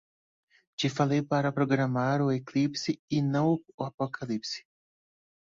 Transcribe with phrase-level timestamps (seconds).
[0.77, 4.65] Te falei para programar o eclipse e não o apocalipse